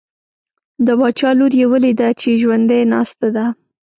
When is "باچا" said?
0.99-1.29